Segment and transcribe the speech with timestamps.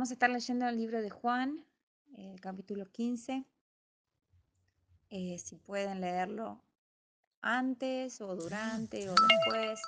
[0.00, 1.62] Vamos a estar leyendo el libro de Juan,
[2.16, 3.44] el capítulo 15.
[5.10, 6.64] Eh, si pueden leerlo
[7.42, 9.78] antes o durante o después,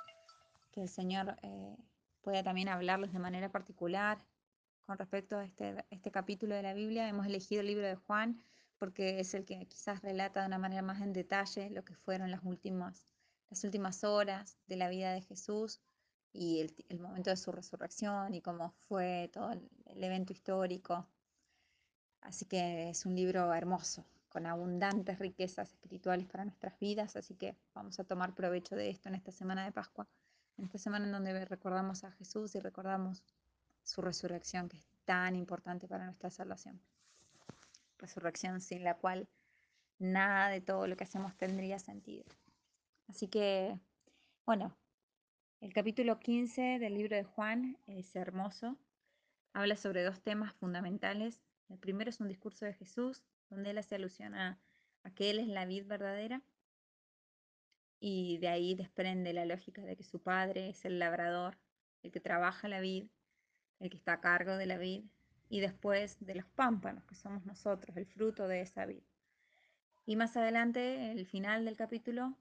[0.71, 1.79] que el Señor eh,
[2.21, 4.23] pueda también hablarles de manera particular
[4.85, 7.09] con respecto a este, este capítulo de la Biblia.
[7.09, 8.39] Hemos elegido el libro de Juan
[8.77, 12.31] porque es el que quizás relata de una manera más en detalle lo que fueron
[12.31, 13.07] las últimas,
[13.49, 15.81] las últimas horas de la vida de Jesús
[16.33, 21.07] y el, momento de su resurrección y cómo fue todo el, el evento histórico.
[22.23, 27.57] Así que es un libro hermoso, con abundantes riquezas espirituales para nuestras vidas, así que
[27.75, 30.09] vamos a tomar provecho de esto en esta semana de Pascua,
[30.57, 33.23] en esta semana en donde recordamos a Jesús y recordamos
[33.83, 36.81] su resurrección, que es tan importante para nuestra salvación.
[37.99, 39.29] Resurrección sin la cual
[39.99, 42.25] nada de todo lo que hacemos tendría sentido.
[43.09, 43.79] Así que,
[44.47, 44.75] bueno,
[45.63, 48.77] el capítulo 15 del libro de Juan es hermoso,
[49.53, 51.41] habla sobre dos temas fundamentales.
[51.69, 54.59] El primero es un discurso de Jesús, donde él hace alusión a,
[55.05, 56.43] a que él es la vid verdadera.
[58.01, 61.57] Y de ahí desprende la lógica de que su padre es el labrador,
[62.03, 63.07] el que trabaja la vid,
[63.79, 65.05] el que está a cargo de la vid,
[65.49, 69.05] y después de los pámpanos, que somos nosotros, el fruto de esa vid.
[70.07, 72.37] Y más adelante, el final del capítulo,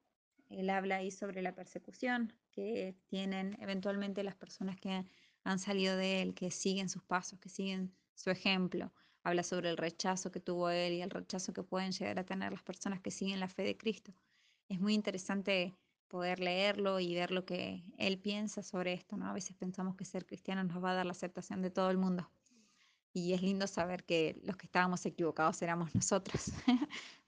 [0.51, 5.05] él habla ahí sobre la persecución que tienen eventualmente las personas que
[5.43, 8.93] han salido de él, que siguen sus pasos, que siguen su ejemplo.
[9.23, 12.51] Habla sobre el rechazo que tuvo él y el rechazo que pueden llegar a tener
[12.51, 14.13] las personas que siguen la fe de Cristo.
[14.67, 15.75] Es muy interesante
[16.07, 19.27] poder leerlo y ver lo que él piensa sobre esto, ¿no?
[19.27, 21.97] A veces pensamos que ser cristiano nos va a dar la aceptación de todo el
[21.97, 22.29] mundo.
[23.13, 26.51] Y es lindo saber que los que estábamos equivocados éramos nosotros,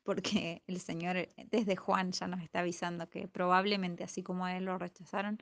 [0.03, 4.55] porque el Señor eh, desde Juan ya nos está avisando que probablemente así como a
[4.55, 5.41] él lo rechazaron,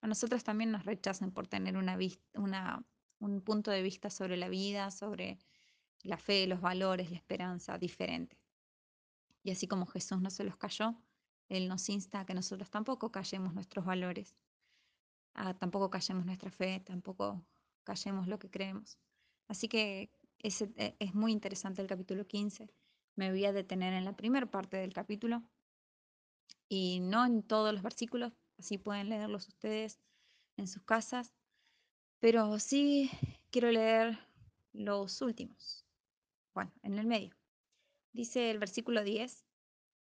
[0.00, 1.98] a nosotros también nos rechazan por tener una,
[2.34, 2.84] una,
[3.18, 5.38] un punto de vista sobre la vida, sobre
[6.02, 8.36] la fe, los valores, la esperanza diferente.
[9.44, 10.96] Y así como Jesús no se los cayó,
[11.48, 14.34] Él nos insta a que nosotros tampoco callemos nuestros valores,
[15.34, 17.44] a, tampoco callemos nuestra fe, tampoco
[17.84, 18.98] callemos lo que creemos.
[19.48, 22.72] Así que es, e, es muy interesante el capítulo 15.
[23.14, 25.42] Me voy a detener en la primera parte del capítulo
[26.68, 30.00] y no en todos los versículos, así pueden leerlos ustedes
[30.56, 31.34] en sus casas,
[32.20, 33.10] pero sí
[33.50, 34.18] quiero leer
[34.72, 35.84] los últimos,
[36.54, 37.36] bueno, en el medio.
[38.12, 39.44] Dice el versículo 10,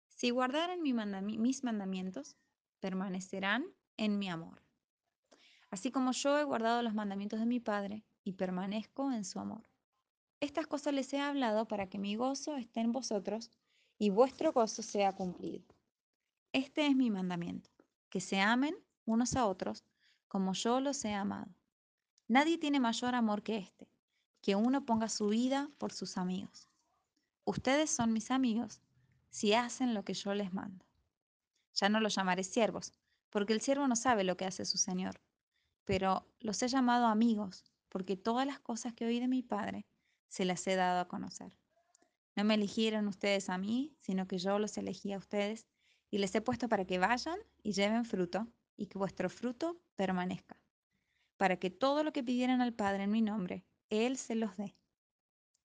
[0.07, 2.37] si mandami mis mandamientos,
[2.79, 3.65] permanecerán
[3.97, 4.61] en mi amor,
[5.69, 9.72] así como yo he guardado los mandamientos de mi Padre y permanezco en su amor.
[10.43, 13.49] Estas cosas les he hablado para que mi gozo esté en vosotros
[13.97, 15.63] y vuestro gozo sea cumplido.
[16.51, 17.69] Este es mi mandamiento,
[18.09, 19.85] que se amen unos a otros
[20.27, 21.55] como yo los he amado.
[22.27, 23.87] Nadie tiene mayor amor que este,
[24.41, 26.67] que uno ponga su vida por sus amigos.
[27.45, 28.81] Ustedes son mis amigos
[29.29, 30.85] si hacen lo que yo les mando.
[31.73, 32.91] Ya no los llamaré siervos,
[33.29, 35.21] porque el siervo no sabe lo que hace su Señor,
[35.85, 39.85] pero los he llamado amigos, porque todas las cosas que oí de mi Padre
[40.33, 41.53] se las he dado a conocer.
[42.35, 45.67] No me eligieron ustedes a mí, sino que yo los elegí a ustedes
[46.09, 50.59] y les he puesto para que vayan y lleven fruto y que vuestro fruto permanezca,
[51.37, 54.75] para que todo lo que pidieran al Padre en mi nombre, Él se los dé.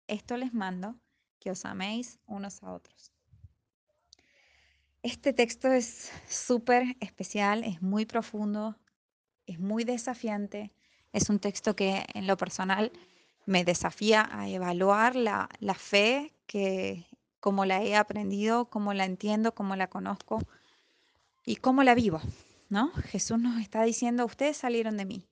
[0.06, 1.00] Esto les mando,
[1.40, 3.10] que os améis unos a otros.
[5.02, 8.76] Este texto es súper especial, es muy profundo,
[9.46, 10.74] es muy desafiante,
[11.14, 12.92] es un texto que en lo personal
[13.48, 17.06] me desafía a evaluar la, la fe que
[17.40, 20.38] cómo la he aprendido, cómo la entiendo, cómo la conozco
[21.46, 22.20] y cómo la vivo,
[22.68, 22.92] ¿no?
[22.92, 25.26] Jesús nos está diciendo, ustedes salieron de mí.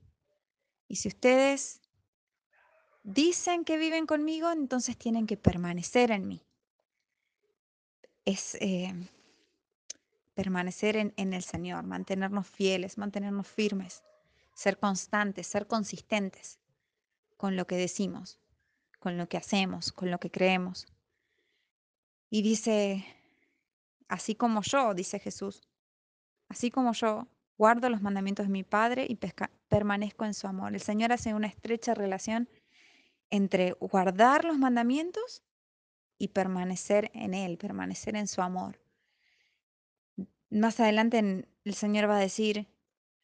[0.88, 1.82] Y si ustedes
[3.03, 6.43] dicen que viven conmigo, entonces tienen que permanecer en mí.
[8.25, 8.94] Es eh,
[10.33, 14.03] permanecer en, en el Señor, mantenernos fieles, mantenernos firmes,
[14.54, 16.59] ser constantes, ser consistentes
[17.37, 18.39] con lo que decimos,
[18.99, 20.87] con lo que hacemos, con lo que creemos.
[22.31, 23.05] Y dice,
[24.09, 25.63] así como yo, dice Jesús,
[26.49, 27.28] así como yo
[27.59, 29.19] guardo los mandamientos de mi Padre y
[29.69, 30.75] permanezco en su amor.
[30.75, 32.49] El Señor hace una estrecha relación
[33.31, 35.43] entre guardar los mandamientos
[36.19, 38.81] y permanecer en Él, permanecer en su amor.
[40.51, 42.69] Más adelante el Señor va a decir,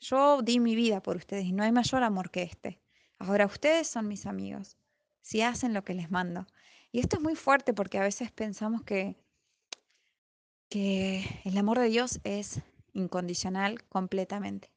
[0.01, 2.81] yo di mi vida por ustedes y no hay mayor amor que este.
[3.25, 4.77] Ahora ustedes son mis amigos,
[5.21, 6.49] si hacen lo que les mando.
[6.91, 9.17] Y esto es muy fuerte porque a veces pensamos que,
[10.69, 14.73] que el amor de Dios es incondicional completamente.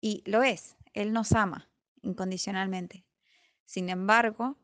[0.00, 1.68] Y lo es, Él nos ama
[2.00, 3.04] incondicionalmente.
[3.66, 4.56] Sin embargo,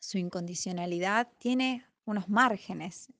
[0.00, 3.12] su incondicionalidad tiene unos márgenes.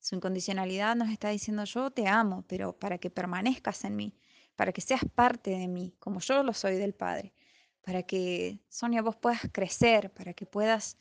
[0.00, 4.18] Su incondicionalidad nos está diciendo yo te amo, pero para que permanezcas en mí,
[4.56, 7.32] para que seas parte de mí, como yo lo soy del Padre,
[7.88, 10.98] para que, Sonia, vos puedas crecer, para que puedas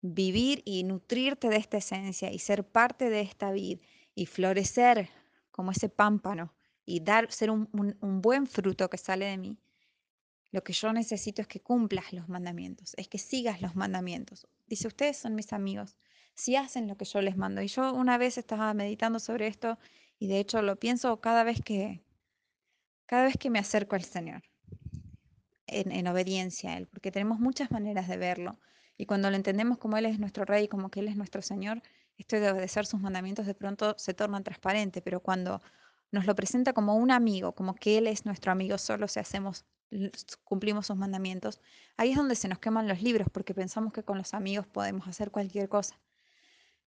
[0.00, 3.82] vivir y nutrirte de esta esencia y ser parte de esta vida
[4.14, 5.10] y florecer
[5.50, 6.54] como ese pámpano
[6.86, 9.58] y dar, ser un, un buen fruto que sale de mí.
[10.50, 14.46] Lo que yo necesito es que cumplas los mandamientos, es que sigas los mandamientos.
[14.66, 15.98] Dice, ustedes son mis amigos,
[16.32, 17.60] si hacen lo que yo les mando.
[17.60, 19.78] Y yo una vez estaba meditando sobre esto
[20.18, 22.02] y de hecho lo pienso cada vez que,
[23.04, 24.42] cada vez que me acerco al Señor,
[25.70, 28.58] en, obediencia a Él, porque tenemos muchas maneras de verlo.
[28.96, 31.82] Y cuando lo entendemos como Él es nuestro Rey, como que Él es nuestro Señor,
[32.18, 35.62] esto de obedecer sus mandamientos de pronto se torna transparente, pero cuando
[36.12, 39.64] nos lo presenta como un amigo, como que Él es nuestro amigo solo si hacemos,
[40.44, 41.60] cumplimos sus mandamientos,
[41.96, 45.08] ahí es donde se nos queman los libros, porque pensamos que con los amigos podemos
[45.08, 45.98] hacer cualquier cosa.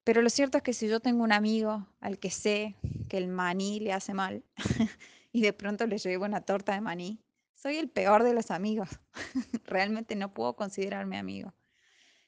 [0.05, 2.75] Pero lo cierto es que si yo tengo un amigo al que sé
[3.09, 4.45] que el maní le hace mal,
[5.33, 7.21] y de pronto le llevo una torta de maní,
[7.63, 8.89] soy el peor de los amigos.
[9.65, 11.55] Realmente no puedo considerarme amigo.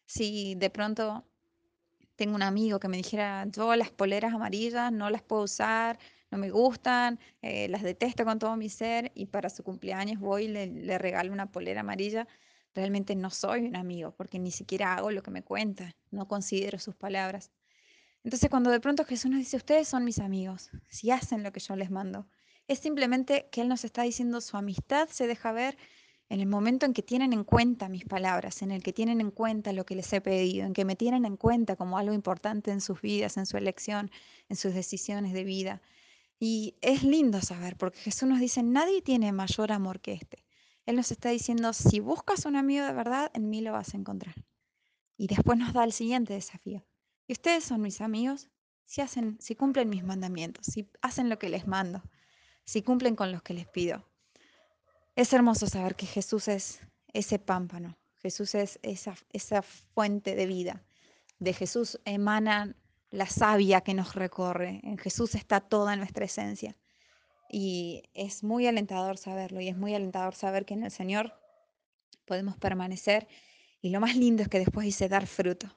[0.07, 1.25] Si de pronto
[2.15, 5.99] tengo un amigo que me dijera, yo las poleras amarillas no las puedo usar,
[6.31, 10.45] no me gustan, eh, las detesto con todo mi ser y para su cumpleaños voy
[10.45, 12.29] y le, le regalo una polera amarilla,
[12.73, 16.79] realmente no soy un amigo porque ni siquiera hago lo que me cuenta, no considero
[16.79, 17.51] sus palabras.
[18.23, 21.61] Entonces cuando de pronto Jesús nos dice, ustedes son mis amigos, si hacen lo que
[21.61, 22.29] yo les mando,
[22.67, 25.77] es simplemente que Él nos está diciendo su amistad se deja ver
[26.29, 29.31] en el momento en que tienen en cuenta mis palabras, en el que tienen en
[29.31, 32.71] cuenta lo que les he pedido, en que me tienen en cuenta como algo importante
[32.71, 34.11] en sus vidas, en su elección,
[34.49, 35.83] en sus decisiones de vida.
[36.41, 40.45] Y es lindo saber, porque Jesús nos dice, nadie tiene mayor amor que este.
[40.87, 43.99] Él nos está diciendo, si buscas un amigo de verdad, en mí lo vas a
[43.99, 44.35] encontrar.
[45.17, 46.87] Y después nos da el siguiente desafío.
[47.27, 48.49] Y ustedes son mis amigos
[48.87, 52.03] si hacen, si cumplen mis mandamientos, si hacen lo que les mando
[52.65, 54.05] si cumplen con los que les pido.
[55.17, 56.81] Es hermoso saber que Jesús es
[57.13, 60.83] ese pámpano, Jesús es esa, esa fuente de vida.
[61.39, 62.75] De Jesús emana
[63.11, 66.77] la savia que nos recorre, en Jesús está toda nuestra esencia.
[67.49, 71.33] Y es muy alentador saberlo y es muy alentador saber que en el Señor
[72.25, 73.29] podemos permanecer.
[73.81, 75.69] Y lo más lindo es que después dice dar fruto.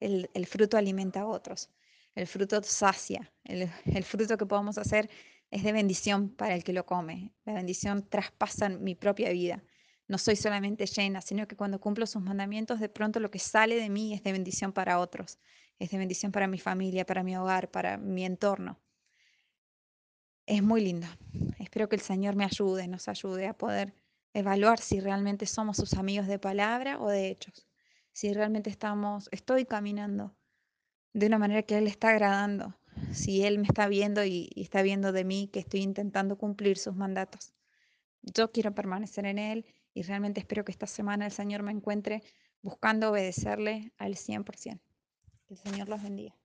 [0.00, 1.68] El, el fruto alimenta a otros.
[2.14, 3.30] El fruto sacia.
[3.44, 5.10] El, el fruto que podamos hacer
[5.52, 7.34] es de bendición para el que lo come.
[7.44, 9.62] La bendición traspasa mi propia vida.
[10.08, 13.76] No soy solamente llena, sino que cuando cumplo sus mandamientos, de pronto lo que sale
[13.76, 15.38] de mí es de bendición para otros,
[15.78, 18.80] es de bendición para mi familia, para mi hogar, para mi entorno.
[20.46, 21.06] Es muy lindo.
[21.58, 23.94] Espero que el Señor me ayude, nos ayude a poder
[24.32, 27.68] evaluar si realmente somos sus amigos de palabra o de hechos.
[28.12, 30.34] Si realmente estamos, estoy caminando
[31.12, 32.74] de una manera que Él está agradando,
[33.12, 36.94] si Él me está viendo y, está viendo de mí que estoy intentando cumplir sus
[36.94, 37.54] mandatos.
[38.22, 42.22] Yo quiero permanecer en Él y realmente espero que esta semana el Señor me encuentre
[42.62, 44.80] buscando obedecerle al 100%.
[45.46, 46.36] Que el Señor los bendiga.